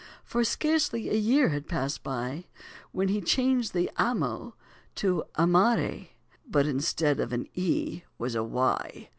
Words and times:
For 0.23 0.43
scarcely 0.43 1.09
a 1.09 1.13
year 1.15 1.49
had 1.49 1.67
passed 1.67 2.01
by, 2.01 2.47
When 2.91 3.09
he 3.09 3.21
changed 3.21 3.71
the 3.73 3.91
"amo" 3.97 4.55
to 4.95 5.23
"amare," 5.35 6.07
But 6.49 6.65
instead 6.65 7.19
of 7.19 7.31
an 7.31 7.47
"e" 7.53 8.01
was 8.17 8.33
a 8.33 8.43
"y." 8.43 9.09